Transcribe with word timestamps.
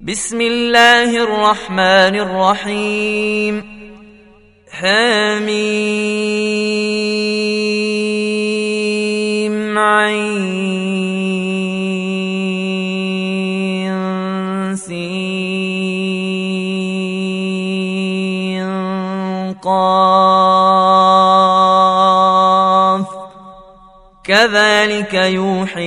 بسم 0.00 0.40
الله 0.40 1.22
الرحمن 1.24 2.16
الرحيم. 2.20 3.64
حميم 4.70 5.48
عين 9.78 10.36
كذلك 24.24 25.14
يوحي 25.14 25.86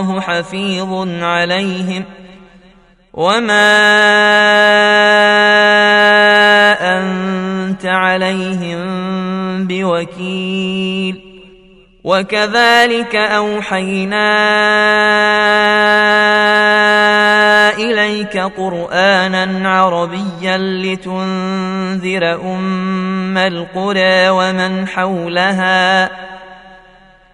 الله 0.00 0.20
حفيظ 0.20 1.22
عليهم. 1.22 2.04
وما 3.14 3.70
أنت 6.98 7.86
عليهم 7.86 8.80
بوكيل. 9.66 11.20
وكذلك 12.04 13.16
أوحينا 13.16 14.30
إليك 17.76 18.38
قرآنا 18.38 19.70
عربيا 19.70 20.58
لتنذر 20.58 22.40
أم 22.42 23.38
القرى 23.38 24.28
ومن 24.28 24.88
حولها. 24.88 26.10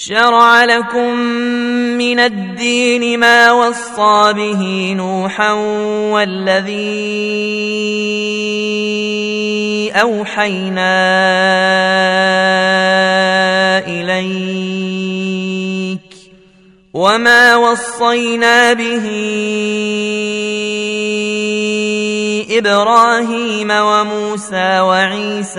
شرع 0.00 0.64
لكم 0.64 1.14
من 1.98 2.18
الدين 2.20 3.20
ما 3.20 3.52
وصى 3.52 4.32
به 4.32 4.94
نوحا 4.96 5.52
والذي 6.12 6.72
أوحينا 9.94 10.98
إليك 13.88 15.18
وما 16.94 17.56
وصينا 17.56 18.72
به 18.72 19.06
إبراهيم 22.50 23.70
وموسى 23.70 24.80
وعيسى 24.80 25.58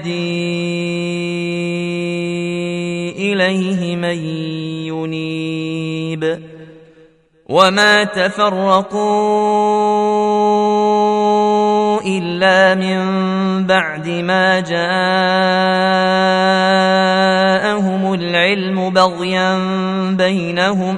إليه 3.51 3.95
من 3.95 4.17
ينيب 4.87 6.39
وما 7.49 8.03
تفرقوا 8.03 8.91
إلا 12.01 12.75
من 12.75 13.01
بعد 13.67 14.07
ما 14.09 14.59
جاءهم 14.59 14.81
العلم 18.13 18.89
بغيا 18.89 19.57
بينهم 20.17 20.97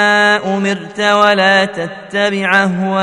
أمرت 0.37 0.99
ولا 0.99 1.65
تتبع 1.65 2.63
أهواءهم 2.63 3.01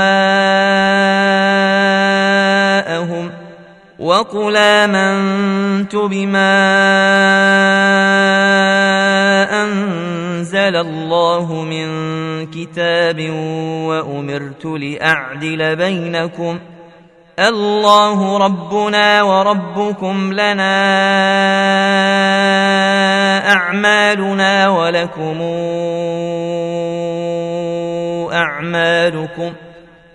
وقل 3.98 4.56
آمنت 4.56 5.96
بما 5.96 6.58
أنزل 9.62 10.76
الله 10.76 11.62
من 11.62 11.88
كتاب 12.46 13.30
وأمرت 13.88 14.64
لأعدل 14.64 15.76
بينكم 15.76 16.58
الله 17.38 18.38
ربنا 18.38 19.22
وربكم 19.22 20.32
لنا 20.32 20.78
أعمالنا 23.52 24.68
ولكم 24.68 25.40
أعمالكم 28.32 29.52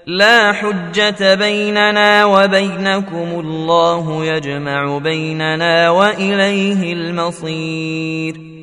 لا 0.06 0.52
حجة 0.52 1.36
بيننا 1.36 2.26
وبينكم 2.26 3.40
الله 3.40 4.26
يجمع 4.26 4.98
بيننا 4.98 5.90
وإليه 5.90 6.94
المصير 6.94 8.54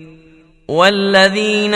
والذين 0.68 1.74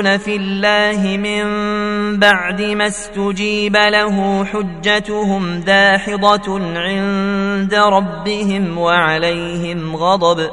يحاجون 0.00 0.18
في 0.18 0.36
الله 0.36 1.16
من 1.16 1.44
بعد 2.18 2.62
ما 2.62 2.86
استجيب 2.86 3.76
له 3.76 4.44
حجتهم 4.44 5.60
داحضه 5.60 6.60
عند 6.78 7.74
ربهم 7.74 8.78
وعليهم 8.78 9.96
غضب 9.96 10.50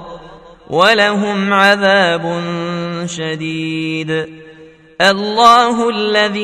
ولهم 0.69 1.53
عذاب 1.53 2.41
شديد 3.05 4.25
الله 5.01 5.89
الذي 5.89 6.37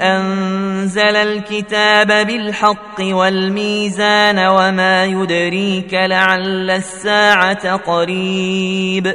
انزل 0.00 1.16
الكتاب 1.16 2.26
بالحق 2.26 3.00
والميزان 3.00 4.38
وما 4.38 5.04
يدريك 5.04 5.94
لعل 5.94 6.70
الساعة 6.70 7.76
قريب 7.76 9.14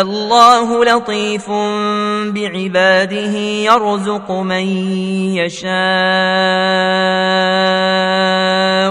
الله 0.00 0.84
لطيف 0.84 1.50
بعباده 2.30 3.38
يرزق 3.38 4.30
من 4.30 4.66
يشاء 5.36 5.70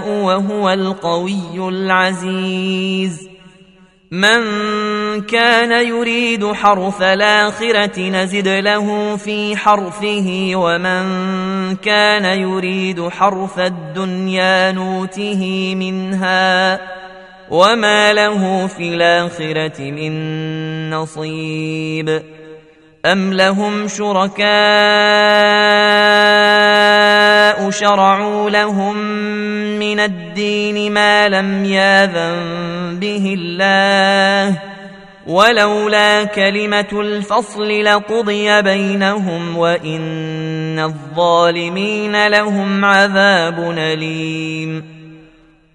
وهو 0.09 0.69
القوي 0.69 1.69
العزيز. 1.69 3.29
من 4.11 4.41
كان 5.21 5.87
يريد 5.87 6.51
حرث 6.51 7.01
الآخرة 7.01 8.09
نزد 8.09 8.47
له 8.47 9.15
في 9.15 9.55
حرثه 9.57 10.51
ومن 10.55 11.05
كان 11.75 12.25
يريد 12.39 13.09
حرث 13.09 13.59
الدنيا 13.59 14.71
نوته 14.71 15.75
منها. 15.75 16.79
وما 17.49 18.13
له 18.13 18.67
في 18.67 18.95
الاخره 18.95 19.81
من 19.91 20.89
نصيب 20.89 22.21
ام 23.05 23.33
لهم 23.33 23.87
شركاء 23.87 24.45
شرعوا 27.69 28.49
لهم 28.49 28.97
من 29.79 29.99
الدين 29.99 30.93
ما 30.93 31.29
لم 31.29 31.65
ياذن 31.65 32.97
به 32.99 33.35
الله 33.39 34.59
ولولا 35.27 36.23
كلمه 36.23 36.87
الفصل 36.93 37.83
لقضي 37.83 38.61
بينهم 38.61 39.57
وان 39.57 40.79
الظالمين 40.79 42.27
لهم 42.27 42.85
عذاب 42.85 43.59
اليم 43.77 44.94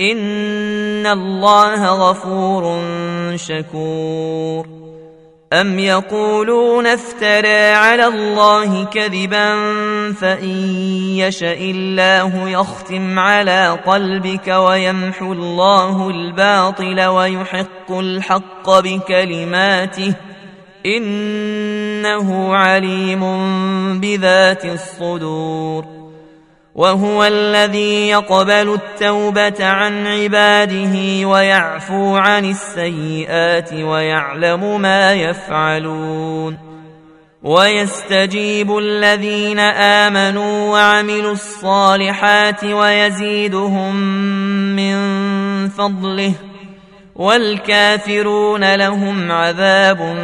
ان 0.00 1.06
الله 1.06 2.10
غفور 2.10 2.82
شكور. 3.36 4.66
ام 5.52 5.78
يقولون 5.78 6.86
افترى 6.86 7.72
على 7.72 8.06
الله 8.06 8.84
كذبا 8.84 9.54
فان 10.12 10.48
يشا 11.16 11.52
الله 11.52 12.48
يختم 12.48 13.18
على 13.18 13.78
قلبك 13.86 14.48
ويمحو 14.48 15.32
الله 15.32 16.10
الباطل 16.10 17.00
ويحق 17.00 17.92
الحق 17.92 18.70
بكلماته 18.70 20.14
انه 20.86 22.54
عليم 22.56 23.20
بذات 24.00 24.64
الصدور. 24.64 26.09
وهو 26.74 27.24
الذي 27.24 28.08
يقبل 28.08 28.74
التوبة 28.74 29.64
عن 29.64 30.06
عباده 30.06 31.26
ويعفو 31.28 32.16
عن 32.16 32.44
السيئات 32.44 33.72
ويعلم 33.72 34.80
ما 34.80 35.12
يفعلون. 35.14 36.58
ويستجيب 37.42 38.78
الذين 38.78 39.58
آمنوا 39.58 40.72
وعملوا 40.72 41.32
الصالحات 41.32 42.64
ويزيدهم 42.64 43.96
من 44.76 44.98
فضله 45.68 46.32
والكافرون 47.16 48.74
لهم 48.74 49.32
عذاب 49.32 50.16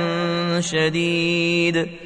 شديد. 0.60 2.05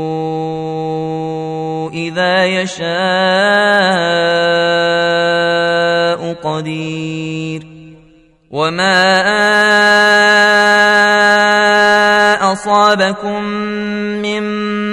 يشاء 2.45 2.91
قدير 6.33 7.63
وما 8.51 9.21
أصابكم 12.53 13.43
من 14.21 14.43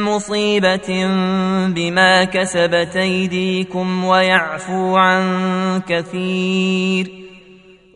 مصيبة 0.02 1.06
بما 1.68 2.24
كسبت 2.24 2.96
أيديكم 2.96 4.04
ويعفو 4.04 4.96
عن 4.96 5.82
كثير 5.88 7.10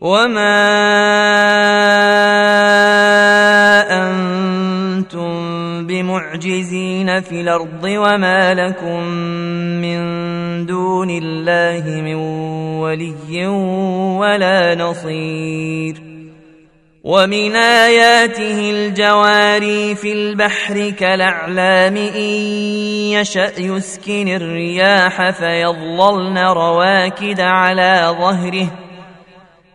وما 0.01 0.63
أنتم 3.91 5.52
بمعجزين 5.93 7.21
في 7.21 7.41
الأرض 7.41 7.83
وما 7.83 8.53
لكم 8.53 9.03
من 9.81 10.65
دون 10.65 11.09
الله 11.09 12.01
من 12.01 12.15
ولي 12.81 13.47
ولا 14.17 14.75
نصير 14.75 15.95
ومن 17.03 17.55
آياته 17.55 18.69
الجواري 18.69 19.95
في 19.95 20.13
البحر 20.13 20.89
كالأعلام 20.89 21.97
إن 21.97 22.31
يشأ 23.13 23.51
يسكن 23.59 24.27
الرياح 24.27 25.29
فيظللن 25.29 26.37
رواكد 26.37 27.39
على 27.39 28.15
ظهره 28.19 28.82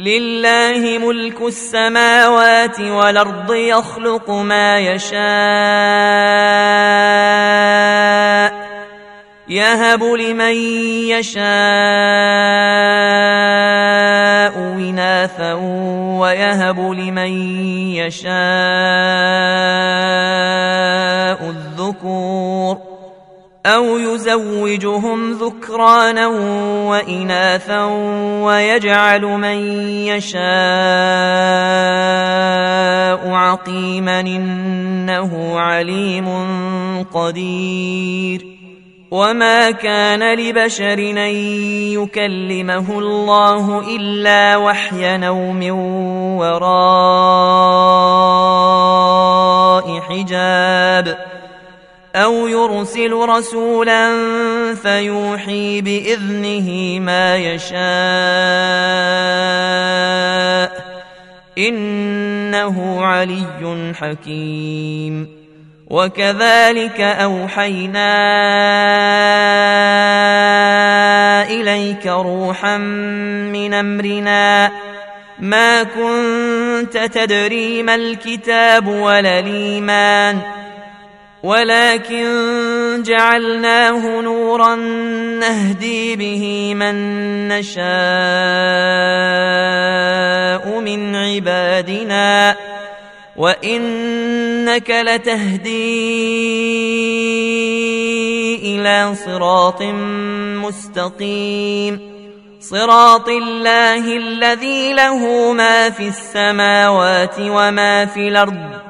لله 0.00 0.98
ملك 0.98 1.40
السماوات 1.40 2.80
والأرض 2.80 3.54
يخلق 3.54 4.30
ما 4.30 4.78
يشاء 4.78 5.20
يهب 9.48 10.02
لمن 10.02 10.54
يشاء 11.12 11.44
إناثا 14.88 15.54
ويهب 16.20 16.80
لمن 16.80 17.32
يشاء 18.00 18.30
الذكور. 21.50 22.89
أو 23.66 23.98
يزوجهم 23.98 25.32
ذكرانا 25.32 26.26
وإناثا 26.88 27.84
ويجعل 28.44 29.22
من 29.22 29.58
يشاء 30.06 30.40
عقيما 33.30 34.20
إنه 34.20 35.60
عليم 35.60 36.28
قدير. 37.14 38.60
وما 39.10 39.70
كان 39.70 40.38
لبشر 40.38 40.98
أن 40.98 41.34
يكلمه 41.98 42.98
الله 42.98 43.96
إلا 43.96 44.56
وحيا 44.56 45.16
نوم 45.16 45.70
وراء 46.38 47.49
أو 52.16 52.48
يرسل 52.48 53.12
رسولا 53.12 54.10
فيوحي 54.74 55.80
بإذنه 55.80 56.98
ما 57.00 57.36
يشاء 57.36 57.80
إنه 61.58 63.04
علي 63.04 63.92
حكيم 64.00 65.40
وكذلك 65.90 67.00
أوحينا 67.00 68.10
إليك 71.50 72.06
روحا 72.06 72.76
من 72.76 73.74
أمرنا 73.74 74.72
ما 75.38 75.82
كنت 75.82 76.98
تدري 76.98 77.82
ما 77.82 77.94
الكتاب 77.94 78.88
ولا 78.88 79.38
الإيمان 79.38 80.38
ولكن 81.42 83.02
جعلناه 83.06 84.20
نورا 84.20 84.74
نهدي 85.40 86.16
به 86.16 86.74
من 86.74 86.94
نشاء 87.48 87.80
من 90.80 91.16
عبادنا 91.16 92.56
وإنك 93.36 94.90
لتهدي 94.90 95.80
إلى 98.76 99.14
صراط 99.26 99.82
مستقيم. 100.62 102.10
صراط 102.60 103.28
الله 103.28 104.16
الذي 104.16 104.92
له 104.92 105.52
ما 105.52 105.90
في 105.90 106.08
السماوات 106.08 107.34
وما 107.40 108.06
في 108.06 108.28
الأرض. 108.28 108.89